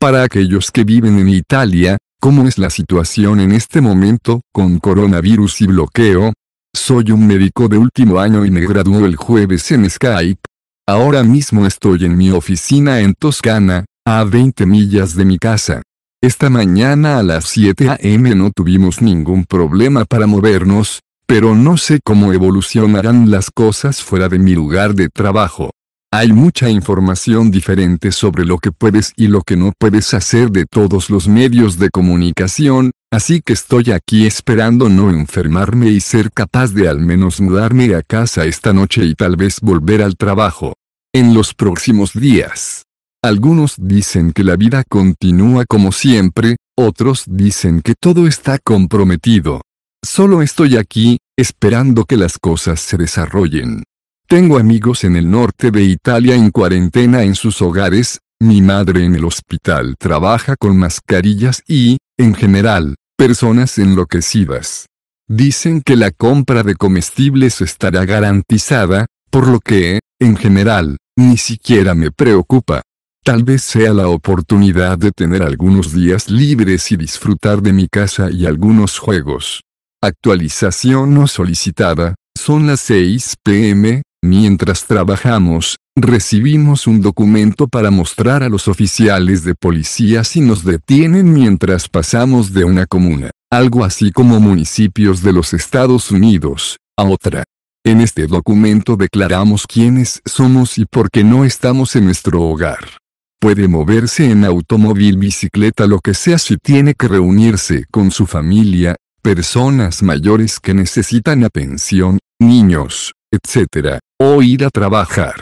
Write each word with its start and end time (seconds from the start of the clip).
Para 0.00 0.22
aquellos 0.22 0.70
que 0.70 0.82
viven 0.82 1.18
en 1.18 1.28
Italia, 1.28 1.98
¿cómo 2.22 2.48
es 2.48 2.56
la 2.56 2.70
situación 2.70 3.38
en 3.38 3.52
este 3.52 3.82
momento, 3.82 4.40
con 4.50 4.78
coronavirus 4.78 5.60
y 5.60 5.66
bloqueo? 5.66 6.32
Soy 6.74 7.10
un 7.10 7.26
médico 7.26 7.68
de 7.68 7.76
último 7.76 8.18
año 8.18 8.46
y 8.46 8.50
me 8.50 8.62
graduó 8.62 9.04
el 9.04 9.16
jueves 9.16 9.70
en 9.72 9.90
Skype. 9.90 10.40
Ahora 10.88 11.22
mismo 11.22 11.66
estoy 11.66 12.06
en 12.06 12.16
mi 12.16 12.30
oficina 12.30 13.00
en 13.00 13.12
Toscana, 13.12 13.84
a 14.06 14.24
20 14.24 14.64
millas 14.64 15.16
de 15.16 15.26
mi 15.26 15.36
casa. 15.36 15.82
Esta 16.22 16.48
mañana 16.48 17.18
a 17.18 17.22
las 17.22 17.44
7 17.44 17.90
a.m. 17.90 18.34
no 18.34 18.52
tuvimos 18.52 19.02
ningún 19.02 19.44
problema 19.44 20.06
para 20.06 20.26
movernos, 20.26 21.00
pero 21.26 21.54
no 21.54 21.76
sé 21.76 22.00
cómo 22.02 22.32
evolucionarán 22.32 23.30
las 23.30 23.50
cosas 23.50 24.00
fuera 24.00 24.30
de 24.30 24.38
mi 24.38 24.54
lugar 24.54 24.94
de 24.94 25.10
trabajo. 25.10 25.72
Hay 26.12 26.32
mucha 26.32 26.68
información 26.68 27.52
diferente 27.52 28.10
sobre 28.10 28.44
lo 28.44 28.58
que 28.58 28.72
puedes 28.72 29.12
y 29.16 29.28
lo 29.28 29.42
que 29.42 29.56
no 29.56 29.72
puedes 29.78 30.12
hacer 30.12 30.50
de 30.50 30.66
todos 30.66 31.08
los 31.08 31.28
medios 31.28 31.78
de 31.78 31.88
comunicación, 31.88 32.90
así 33.12 33.40
que 33.42 33.52
estoy 33.52 33.92
aquí 33.92 34.26
esperando 34.26 34.88
no 34.88 35.10
enfermarme 35.10 35.88
y 35.90 36.00
ser 36.00 36.32
capaz 36.32 36.72
de 36.72 36.88
al 36.88 36.98
menos 36.98 37.40
mudarme 37.40 37.94
a 37.94 38.02
casa 38.02 38.44
esta 38.44 38.72
noche 38.72 39.04
y 39.04 39.14
tal 39.14 39.36
vez 39.36 39.60
volver 39.60 40.02
al 40.02 40.16
trabajo. 40.16 40.74
En 41.14 41.32
los 41.32 41.54
próximos 41.54 42.12
días. 42.12 42.86
Algunos 43.22 43.76
dicen 43.78 44.32
que 44.32 44.42
la 44.42 44.56
vida 44.56 44.82
continúa 44.88 45.64
como 45.64 45.92
siempre, 45.92 46.56
otros 46.76 47.24
dicen 47.28 47.82
que 47.82 47.94
todo 47.94 48.26
está 48.26 48.58
comprometido. 48.58 49.62
Solo 50.04 50.42
estoy 50.42 50.76
aquí, 50.76 51.18
esperando 51.36 52.04
que 52.04 52.16
las 52.16 52.36
cosas 52.38 52.80
se 52.80 52.96
desarrollen. 52.96 53.84
Tengo 54.30 54.58
amigos 54.58 55.02
en 55.02 55.16
el 55.16 55.28
norte 55.28 55.72
de 55.72 55.82
Italia 55.82 56.36
en 56.36 56.52
cuarentena 56.52 57.24
en 57.24 57.34
sus 57.34 57.60
hogares, 57.62 58.20
mi 58.38 58.62
madre 58.62 59.04
en 59.04 59.16
el 59.16 59.24
hospital 59.24 59.96
trabaja 59.98 60.54
con 60.54 60.76
mascarillas 60.76 61.64
y, 61.66 61.98
en 62.16 62.36
general, 62.36 62.94
personas 63.16 63.76
enloquecidas. 63.76 64.86
Dicen 65.28 65.82
que 65.82 65.96
la 65.96 66.12
compra 66.12 66.62
de 66.62 66.76
comestibles 66.76 67.60
estará 67.60 68.04
garantizada, 68.04 69.06
por 69.32 69.48
lo 69.48 69.58
que, 69.58 69.98
en 70.20 70.36
general, 70.36 70.98
ni 71.16 71.36
siquiera 71.36 71.96
me 71.96 72.12
preocupa. 72.12 72.82
Tal 73.24 73.42
vez 73.42 73.62
sea 73.62 73.92
la 73.92 74.06
oportunidad 74.06 74.96
de 74.96 75.10
tener 75.10 75.42
algunos 75.42 75.92
días 75.92 76.30
libres 76.30 76.92
y 76.92 76.96
disfrutar 76.96 77.62
de 77.62 77.72
mi 77.72 77.88
casa 77.88 78.30
y 78.30 78.46
algunos 78.46 78.96
juegos. 79.00 79.62
Actualización 80.00 81.14
no 81.14 81.26
solicitada, 81.26 82.14
son 82.38 82.68
las 82.68 82.78
6 82.78 83.34
pm, 83.42 84.02
mientras 84.22 84.86
trabajamos, 84.86 85.76
recibimos 85.96 86.86
un 86.86 87.00
documento 87.00 87.68
para 87.68 87.90
mostrar 87.90 88.42
a 88.42 88.48
los 88.48 88.68
oficiales 88.68 89.44
de 89.44 89.54
policía 89.54 90.24
si 90.24 90.40
nos 90.40 90.64
detienen 90.64 91.32
mientras 91.32 91.88
pasamos 91.88 92.52
de 92.52 92.64
una 92.64 92.86
comuna, 92.86 93.30
algo 93.50 93.84
así 93.84 94.12
como 94.12 94.40
municipios 94.40 95.22
de 95.22 95.32
los 95.32 95.54
Estados 95.54 96.10
Unidos, 96.10 96.78
a 96.96 97.04
otra. 97.04 97.44
En 97.84 98.00
este 98.00 98.26
documento 98.26 98.96
declaramos 98.96 99.66
quiénes 99.66 100.20
somos 100.26 100.76
y 100.76 100.84
por 100.84 101.10
qué 101.10 101.24
no 101.24 101.44
estamos 101.44 101.96
en 101.96 102.04
nuestro 102.04 102.42
hogar. 102.42 103.00
Puede 103.40 103.68
moverse 103.68 104.30
en 104.30 104.44
automóvil, 104.44 105.16
bicicleta, 105.16 105.86
lo 105.86 106.00
que 106.00 106.12
sea 106.12 106.38
si 106.38 106.58
tiene 106.58 106.92
que 106.94 107.08
reunirse 107.08 107.86
con 107.90 108.10
su 108.10 108.26
familia, 108.26 108.96
personas 109.22 110.02
mayores 110.02 110.60
que 110.60 110.74
necesitan 110.74 111.42
atención, 111.42 112.18
niños, 112.38 113.14
etc., 113.32 113.98
o 114.22 114.42
ir 114.42 114.64
a 114.64 114.70
trabajar. 114.70 115.34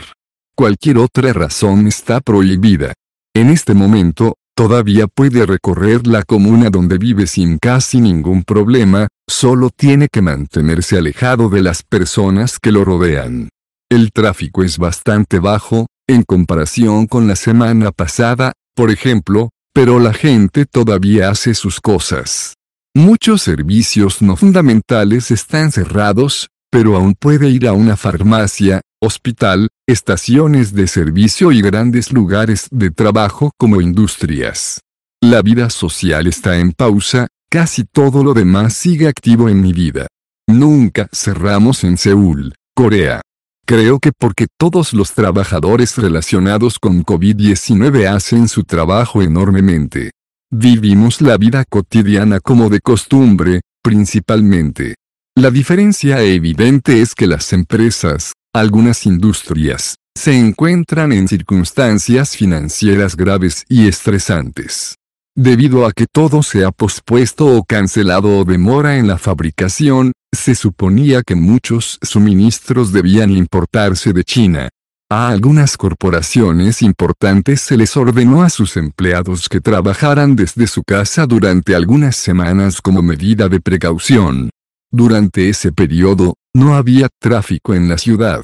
Cualquier 0.55 0.99
otra 0.99 1.33
razón 1.33 1.85
está 1.85 2.21
prohibida. 2.21 2.93
En 3.35 3.49
este 3.49 3.73
momento, 3.73 4.35
todavía 4.55 5.07
puede 5.07 5.45
recorrer 5.45 6.07
la 6.07 6.23
comuna 6.23 6.69
donde 6.69 6.97
vive 6.97 7.27
sin 7.27 7.57
casi 7.59 7.99
ningún 7.99 8.43
problema, 8.43 9.09
solo 9.29 9.69
tiene 9.69 10.07
que 10.09 10.21
mantenerse 10.21 10.97
alejado 10.97 11.49
de 11.49 11.61
las 11.61 11.83
personas 11.83 12.57
que 12.57 12.71
lo 12.71 12.85
rodean. 12.85 13.49
El 13.91 14.11
tráfico 14.13 14.63
es 14.63 14.77
bastante 14.77 15.39
bajo, 15.39 15.87
en 16.07 16.23
comparación 16.23 17.05
con 17.07 17.27
la 17.27 17.35
semana 17.35 17.91
pasada, 17.91 18.53
por 18.75 18.91
ejemplo, 18.91 19.49
pero 19.73 19.99
la 19.99 20.13
gente 20.13 20.65
todavía 20.65 21.29
hace 21.29 21.53
sus 21.53 21.81
cosas. 21.81 22.53
Muchos 22.95 23.41
servicios 23.41 24.21
no 24.21 24.35
fundamentales 24.35 25.31
están 25.31 25.71
cerrados, 25.71 26.47
pero 26.71 26.95
aún 26.95 27.15
puede 27.15 27.49
ir 27.49 27.67
a 27.67 27.73
una 27.73 27.97
farmacia, 27.97 28.81
hospital, 29.01 29.69
estaciones 29.87 30.73
de 30.73 30.87
servicio 30.87 31.51
y 31.51 31.61
grandes 31.61 32.11
lugares 32.11 32.67
de 32.71 32.91
trabajo 32.91 33.51
como 33.57 33.81
industrias. 33.81 34.81
La 35.21 35.41
vida 35.41 35.69
social 35.69 36.27
está 36.27 36.59
en 36.59 36.71
pausa, 36.71 37.27
casi 37.49 37.83
todo 37.83 38.23
lo 38.23 38.33
demás 38.33 38.73
sigue 38.73 39.07
activo 39.07 39.49
en 39.49 39.61
mi 39.61 39.73
vida. 39.73 40.07
Nunca 40.47 41.09
cerramos 41.11 41.83
en 41.83 41.97
Seúl, 41.97 42.55
Corea. 42.75 43.21
Creo 43.65 43.99
que 43.99 44.11
porque 44.11 44.47
todos 44.57 44.93
los 44.93 45.13
trabajadores 45.13 45.97
relacionados 45.97 46.79
con 46.79 47.05
COVID-19 47.05 48.07
hacen 48.07 48.47
su 48.47 48.63
trabajo 48.63 49.21
enormemente. 49.21 50.11
Vivimos 50.51 51.21
la 51.21 51.37
vida 51.37 51.63
cotidiana 51.69 52.39
como 52.39 52.69
de 52.69 52.79
costumbre, 52.79 53.61
principalmente. 53.83 54.95
La 55.39 55.51
diferencia 55.51 56.21
evidente 56.21 57.01
es 57.01 57.15
que 57.15 57.25
las 57.25 57.53
empresas, 57.53 58.33
algunas 58.53 59.05
industrias, 59.05 59.95
se 60.13 60.37
encuentran 60.37 61.13
en 61.13 61.29
circunstancias 61.29 62.35
financieras 62.35 63.15
graves 63.15 63.63
y 63.69 63.87
estresantes. 63.87 64.95
Debido 65.37 65.85
a 65.85 65.93
que 65.93 66.07
todo 66.11 66.43
se 66.43 66.65
ha 66.65 66.71
pospuesto 66.71 67.45
o 67.55 67.63
cancelado 67.63 68.39
o 68.39 68.43
demora 68.43 68.97
en 68.97 69.07
la 69.07 69.17
fabricación, 69.17 70.11
se 70.35 70.55
suponía 70.55 71.21
que 71.25 71.35
muchos 71.35 71.99
suministros 72.01 72.91
debían 72.91 73.31
importarse 73.31 74.11
de 74.11 74.25
China. 74.25 74.67
A 75.09 75.29
algunas 75.29 75.77
corporaciones 75.77 76.81
importantes 76.81 77.61
se 77.61 77.77
les 77.77 77.95
ordenó 77.95 78.43
a 78.43 78.49
sus 78.49 78.75
empleados 78.75 79.47
que 79.47 79.61
trabajaran 79.61 80.35
desde 80.35 80.67
su 80.67 80.83
casa 80.83 81.25
durante 81.25 81.75
algunas 81.75 82.17
semanas 82.17 82.81
como 82.81 83.01
medida 83.01 83.47
de 83.47 83.61
precaución. 83.61 84.49
Durante 84.91 85.49
ese 85.49 85.71
periodo, 85.71 86.33
no 86.53 86.73
había 86.73 87.09
tráfico 87.19 87.75
en 87.75 87.87
la 87.87 87.99
ciudad. 87.99 88.43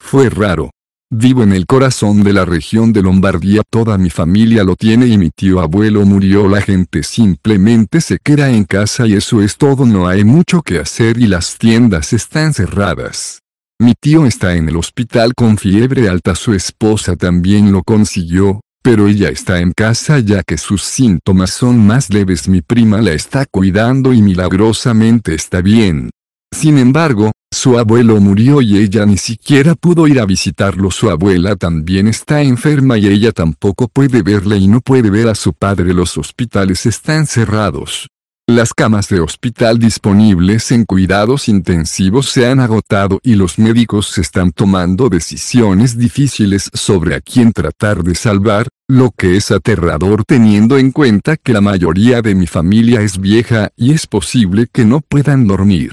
Fue 0.00 0.28
raro. 0.28 0.70
Vivo 1.08 1.44
en 1.44 1.52
el 1.52 1.66
corazón 1.66 2.24
de 2.24 2.32
la 2.32 2.44
región 2.44 2.92
de 2.92 3.00
Lombardía, 3.00 3.62
toda 3.70 3.96
mi 3.96 4.10
familia 4.10 4.64
lo 4.64 4.74
tiene 4.74 5.06
y 5.06 5.16
mi 5.16 5.30
tío 5.30 5.60
abuelo 5.60 6.04
murió, 6.04 6.48
la 6.48 6.60
gente 6.60 7.04
simplemente 7.04 8.00
se 8.00 8.18
queda 8.18 8.50
en 8.50 8.64
casa 8.64 9.06
y 9.06 9.12
eso 9.12 9.40
es 9.40 9.56
todo, 9.56 9.86
no 9.86 10.08
hay 10.08 10.24
mucho 10.24 10.62
que 10.62 10.80
hacer 10.80 11.18
y 11.18 11.28
las 11.28 11.58
tiendas 11.58 12.12
están 12.12 12.52
cerradas. 12.52 13.42
Mi 13.78 13.94
tío 13.94 14.26
está 14.26 14.56
en 14.56 14.68
el 14.68 14.76
hospital 14.76 15.34
con 15.34 15.58
fiebre 15.58 16.08
alta, 16.08 16.34
su 16.34 16.54
esposa 16.54 17.14
también 17.14 17.70
lo 17.70 17.84
consiguió, 17.84 18.60
pero 18.84 19.08
ella 19.08 19.30
está 19.30 19.60
en 19.60 19.72
casa 19.72 20.18
ya 20.18 20.42
que 20.42 20.58
sus 20.58 20.82
síntomas 20.82 21.50
son 21.50 21.86
más 21.86 22.12
leves. 22.12 22.48
Mi 22.48 22.60
prima 22.60 23.00
la 23.00 23.12
está 23.12 23.46
cuidando 23.46 24.12
y 24.12 24.20
milagrosamente 24.20 25.34
está 25.34 25.62
bien. 25.62 26.10
Sin 26.54 26.76
embargo, 26.76 27.32
su 27.50 27.78
abuelo 27.78 28.20
murió 28.20 28.60
y 28.60 28.76
ella 28.76 29.06
ni 29.06 29.16
siquiera 29.16 29.74
pudo 29.74 30.06
ir 30.06 30.20
a 30.20 30.26
visitarlo. 30.26 30.90
Su 30.90 31.08
abuela 31.08 31.56
también 31.56 32.08
está 32.08 32.42
enferma 32.42 32.98
y 32.98 33.06
ella 33.06 33.32
tampoco 33.32 33.88
puede 33.88 34.20
verle 34.20 34.58
y 34.58 34.68
no 34.68 34.82
puede 34.82 35.08
ver 35.08 35.28
a 35.28 35.34
su 35.34 35.54
padre. 35.54 35.94
Los 35.94 36.18
hospitales 36.18 36.84
están 36.84 37.26
cerrados. 37.26 38.08
Las 38.46 38.74
camas 38.74 39.08
de 39.08 39.20
hospital 39.20 39.78
disponibles 39.78 40.70
en 40.70 40.84
cuidados 40.84 41.48
intensivos 41.48 42.28
se 42.28 42.46
han 42.46 42.60
agotado 42.60 43.18
y 43.22 43.36
los 43.36 43.58
médicos 43.58 44.18
están 44.18 44.52
tomando 44.52 45.08
decisiones 45.08 45.96
difíciles 45.96 46.70
sobre 46.74 47.14
a 47.14 47.22
quién 47.22 47.54
tratar 47.54 48.04
de 48.04 48.14
salvar, 48.14 48.68
lo 48.86 49.12
que 49.12 49.38
es 49.38 49.50
aterrador 49.50 50.24
teniendo 50.26 50.76
en 50.76 50.92
cuenta 50.92 51.38
que 51.38 51.54
la 51.54 51.62
mayoría 51.62 52.20
de 52.20 52.34
mi 52.34 52.46
familia 52.46 53.00
es 53.00 53.18
vieja 53.18 53.70
y 53.76 53.94
es 53.94 54.06
posible 54.06 54.66
que 54.70 54.84
no 54.84 55.00
puedan 55.00 55.46
dormir. 55.46 55.92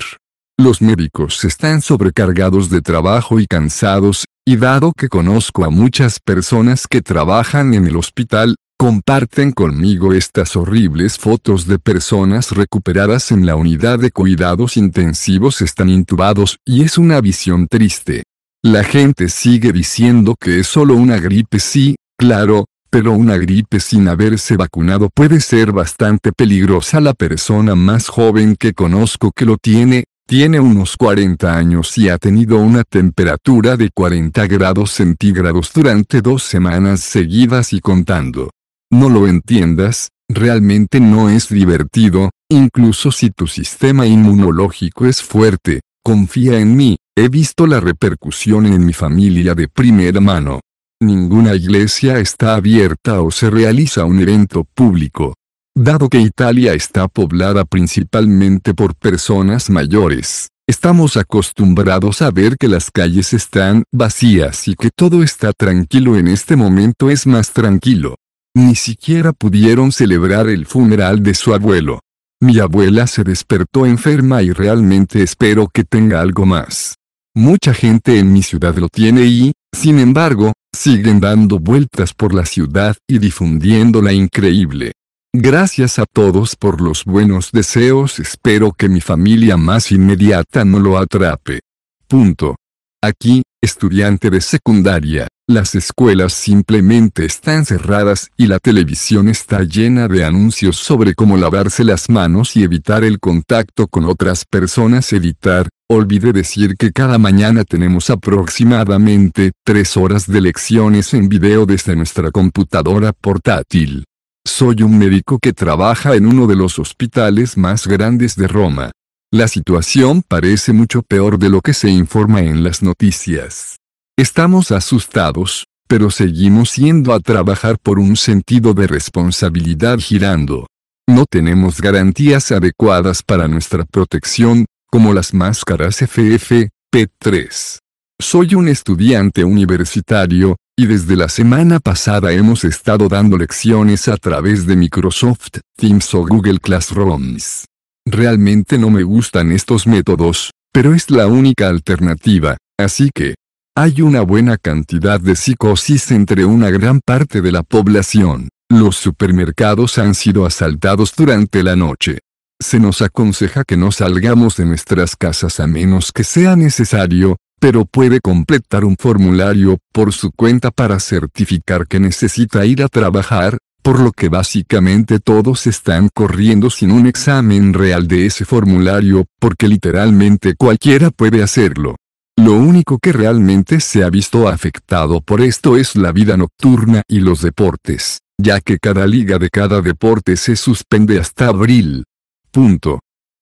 Los 0.57 0.81
médicos 0.81 1.45
están 1.45 1.81
sobrecargados 1.81 2.69
de 2.69 2.81
trabajo 2.81 3.39
y 3.39 3.47
cansados, 3.47 4.25
y 4.45 4.57
dado 4.57 4.91
que 4.91 5.07
conozco 5.07 5.63
a 5.63 5.69
muchas 5.69 6.19
personas 6.19 6.85
que 6.87 7.01
trabajan 7.01 7.73
en 7.73 7.87
el 7.87 7.95
hospital, 7.95 8.57
comparten 8.81 9.51
conmigo 9.51 10.11
estas 10.11 10.55
horribles 10.55 11.19
fotos 11.19 11.67
de 11.67 11.77
personas 11.77 12.49
recuperadas 12.49 13.31
en 13.31 13.45
la 13.45 13.55
unidad 13.55 13.99
de 13.99 14.09
cuidados 14.09 14.75
intensivos 14.75 15.61
están 15.61 15.87
intubados 15.87 16.57
y 16.65 16.81
es 16.81 16.97
una 16.97 17.21
visión 17.21 17.67
triste. 17.67 18.23
La 18.63 18.83
gente 18.83 19.29
sigue 19.29 19.71
diciendo 19.71 20.33
que 20.33 20.61
es 20.61 20.65
solo 20.65 20.95
una 20.95 21.19
gripe 21.19 21.59
sí, 21.59 21.93
claro, 22.17 22.65
pero 22.89 23.11
una 23.11 23.37
gripe 23.37 23.79
sin 23.79 24.07
haberse 24.07 24.57
vacunado 24.57 25.09
puede 25.13 25.41
ser 25.41 25.71
bastante 25.71 26.31
peligrosa. 26.31 26.99
La 27.01 27.13
persona 27.13 27.75
más 27.75 28.07
joven 28.07 28.55
que 28.55 28.73
conozco 28.73 29.31
que 29.31 29.45
lo 29.45 29.57
tiene, 29.57 30.05
tiene 30.25 30.59
unos 30.59 30.97
40 30.97 31.55
años 31.55 31.95
y 31.99 32.09
ha 32.09 32.17
tenido 32.17 32.57
una 32.57 32.83
temperatura 32.83 33.77
de 33.77 33.91
40 33.93 34.47
grados 34.47 34.89
centígrados 34.89 35.71
durante 35.71 36.23
dos 36.23 36.41
semanas 36.41 37.01
seguidas 37.01 37.73
y 37.73 37.79
contando. 37.79 38.49
No 38.91 39.07
lo 39.07 39.25
entiendas, 39.25 40.09
realmente 40.27 40.99
no 40.99 41.29
es 41.29 41.47
divertido, 41.47 42.29
incluso 42.49 43.13
si 43.13 43.29
tu 43.29 43.47
sistema 43.47 44.05
inmunológico 44.05 45.05
es 45.05 45.23
fuerte, 45.23 45.79
confía 46.03 46.59
en 46.59 46.75
mí, 46.75 46.97
he 47.15 47.29
visto 47.29 47.67
la 47.67 47.79
repercusión 47.79 48.65
en 48.65 48.85
mi 48.85 48.91
familia 48.91 49.55
de 49.55 49.69
primera 49.69 50.19
mano. 50.19 50.59
Ninguna 51.01 51.55
iglesia 51.55 52.19
está 52.19 52.55
abierta 52.55 53.21
o 53.21 53.31
se 53.31 53.49
realiza 53.49 54.03
un 54.03 54.19
evento 54.19 54.65
público. 54.65 55.35
Dado 55.73 56.09
que 56.09 56.19
Italia 56.19 56.73
está 56.73 57.07
poblada 57.07 57.63
principalmente 57.63 58.73
por 58.73 58.93
personas 58.95 59.69
mayores, 59.69 60.49
estamos 60.67 61.15
acostumbrados 61.15 62.21
a 62.21 62.29
ver 62.29 62.57
que 62.57 62.67
las 62.67 62.91
calles 62.91 63.33
están 63.33 63.83
vacías 63.93 64.67
y 64.67 64.75
que 64.75 64.89
todo 64.93 65.23
está 65.23 65.53
tranquilo 65.53 66.17
en 66.17 66.27
este 66.27 66.57
momento 66.57 67.09
es 67.09 67.25
más 67.25 67.51
tranquilo. 67.51 68.15
Ni 68.53 68.75
siquiera 68.75 69.31
pudieron 69.31 69.91
celebrar 69.91 70.49
el 70.49 70.65
funeral 70.65 71.23
de 71.23 71.33
su 71.33 71.53
abuelo. 71.53 72.01
Mi 72.41 72.59
abuela 72.59 73.07
se 73.07 73.23
despertó 73.23 73.85
enferma 73.85 74.41
y 74.41 74.51
realmente 74.51 75.23
espero 75.23 75.69
que 75.73 75.83
tenga 75.83 76.19
algo 76.19 76.45
más. 76.45 76.95
Mucha 77.33 77.73
gente 77.73 78.19
en 78.19 78.33
mi 78.33 78.43
ciudad 78.43 78.75
lo 78.75 78.89
tiene 78.89 79.23
y, 79.23 79.53
sin 79.71 79.99
embargo, 79.99 80.51
siguen 80.75 81.21
dando 81.21 81.59
vueltas 81.59 82.13
por 82.13 82.33
la 82.33 82.45
ciudad 82.45 82.97
y 83.07 83.19
difundiendo 83.19 84.01
la 84.01 84.11
increíble. 84.11 84.93
Gracias 85.33 85.97
a 85.97 86.05
todos 86.05 86.57
por 86.57 86.81
los 86.81 87.05
buenos 87.05 87.53
deseos, 87.53 88.19
espero 88.19 88.73
que 88.73 88.89
mi 88.89 88.99
familia 88.99 89.55
más 89.55 89.93
inmediata 89.93 90.65
no 90.65 90.77
lo 90.79 90.97
atrape. 90.97 91.61
Punto. 92.05 92.57
Aquí, 93.01 93.43
estudiante 93.61 94.29
de 94.29 94.41
secundaria, 94.41 95.27
las 95.53 95.75
escuelas 95.75 96.33
simplemente 96.33 97.25
están 97.25 97.65
cerradas 97.65 98.29
y 98.37 98.47
la 98.47 98.59
televisión 98.59 99.27
está 99.27 99.63
llena 99.63 100.07
de 100.07 100.23
anuncios 100.23 100.77
sobre 100.77 101.13
cómo 101.13 101.37
lavarse 101.37 101.83
las 101.83 102.09
manos 102.09 102.55
y 102.55 102.63
evitar 102.63 103.03
el 103.03 103.19
contacto 103.19 103.87
con 103.87 104.05
otras 104.05 104.45
personas. 104.45 105.11
Evitar, 105.13 105.69
olvidé 105.89 106.33
decir 106.33 106.75
que 106.77 106.91
cada 106.91 107.17
mañana 107.17 107.63
tenemos 107.63 108.09
aproximadamente 108.09 109.51
3 109.65 109.97
horas 109.97 110.27
de 110.27 110.41
lecciones 110.41 111.13
en 111.13 111.29
video 111.29 111.65
desde 111.65 111.95
nuestra 111.95 112.31
computadora 112.31 113.11
portátil. 113.11 114.05
Soy 114.45 114.81
un 114.81 114.97
médico 114.97 115.37
que 115.39 115.53
trabaja 115.53 116.15
en 116.15 116.25
uno 116.25 116.47
de 116.47 116.55
los 116.55 116.79
hospitales 116.79 117.57
más 117.57 117.85
grandes 117.85 118.35
de 118.35 118.47
Roma. 118.47 118.91
La 119.31 119.47
situación 119.47 120.23
parece 120.27 120.73
mucho 120.73 121.03
peor 121.03 121.37
de 121.37 121.49
lo 121.49 121.61
que 121.61 121.73
se 121.73 121.89
informa 121.89 122.41
en 122.41 122.63
las 122.63 122.81
noticias. 122.81 123.80
Estamos 124.21 124.71
asustados, 124.71 125.65
pero 125.87 126.11
seguimos 126.11 126.75
yendo 126.75 127.11
a 127.11 127.19
trabajar 127.19 127.79
por 127.81 127.97
un 127.97 128.15
sentido 128.15 128.75
de 128.75 128.85
responsabilidad 128.85 129.97
girando. 129.97 130.67
No 131.09 131.25
tenemos 131.27 131.81
garantías 131.81 132.51
adecuadas 132.51 133.23
para 133.23 133.47
nuestra 133.47 133.83
protección, 133.83 134.67
como 134.91 135.15
las 135.15 135.33
máscaras 135.33 136.03
FFP3. 136.03 137.79
Soy 138.21 138.53
un 138.53 138.67
estudiante 138.67 139.43
universitario, 139.43 140.55
y 140.77 140.85
desde 140.85 141.15
la 141.15 141.27
semana 141.27 141.79
pasada 141.79 142.31
hemos 142.31 142.63
estado 142.63 143.07
dando 143.09 143.39
lecciones 143.39 144.07
a 144.07 144.17
través 144.17 144.67
de 144.67 144.75
Microsoft 144.75 145.61
Teams 145.75 146.13
o 146.13 146.27
Google 146.27 146.59
Classrooms. 146.59 147.65
Realmente 148.05 148.77
no 148.77 148.91
me 148.91 149.01
gustan 149.01 149.51
estos 149.51 149.87
métodos, 149.87 150.51
pero 150.71 150.93
es 150.93 151.09
la 151.09 151.25
única 151.25 151.69
alternativa, 151.69 152.57
así 152.77 153.09
que, 153.11 153.33
hay 153.75 154.01
una 154.01 154.21
buena 154.21 154.57
cantidad 154.57 155.19
de 155.19 155.35
psicosis 155.35 156.11
entre 156.11 156.43
una 156.43 156.69
gran 156.69 156.99
parte 156.99 157.41
de 157.41 157.53
la 157.53 157.63
población. 157.63 158.49
Los 158.69 158.97
supermercados 158.97 159.97
han 159.97 160.13
sido 160.13 160.45
asaltados 160.45 161.13
durante 161.15 161.63
la 161.63 161.77
noche. 161.77 162.19
Se 162.59 162.79
nos 162.79 163.01
aconseja 163.01 163.63
que 163.63 163.77
no 163.77 163.91
salgamos 163.91 164.57
de 164.57 164.65
nuestras 164.65 165.15
casas 165.15 165.59
a 165.61 165.67
menos 165.67 166.11
que 166.11 166.23
sea 166.25 166.55
necesario, 166.55 167.37
pero 167.59 167.85
puede 167.85 168.19
completar 168.19 168.83
un 168.83 168.97
formulario 168.99 169.77
por 169.93 170.11
su 170.11 170.31
cuenta 170.31 170.69
para 170.71 170.99
certificar 170.99 171.87
que 171.87 171.99
necesita 171.99 172.65
ir 172.65 172.83
a 172.83 172.89
trabajar, 172.89 173.57
por 173.81 173.99
lo 173.99 174.11
que 174.11 174.27
básicamente 174.27 175.19
todos 175.19 175.65
están 175.65 176.09
corriendo 176.13 176.69
sin 176.69 176.91
un 176.91 177.07
examen 177.07 177.73
real 177.73 178.07
de 178.07 178.25
ese 178.25 178.43
formulario, 178.43 179.25
porque 179.39 179.67
literalmente 179.67 180.55
cualquiera 180.55 181.09
puede 181.09 181.41
hacerlo. 181.41 181.95
Lo 182.37 182.53
único 182.53 182.97
que 182.97 183.11
realmente 183.11 183.79
se 183.79 184.03
ha 184.03 184.09
visto 184.09 184.47
afectado 184.47 185.21
por 185.21 185.41
esto 185.41 185.77
es 185.77 185.95
la 185.95 186.11
vida 186.11 186.37
nocturna 186.37 187.03
y 187.07 187.19
los 187.19 187.41
deportes, 187.41 188.19
ya 188.37 188.61
que 188.61 188.77
cada 188.79 189.05
liga 189.05 189.37
de 189.37 189.49
cada 189.49 189.81
deporte 189.81 190.37
se 190.37 190.55
suspende 190.55 191.19
hasta 191.19 191.47
abril. 191.47 192.05
Punto. 192.51 192.99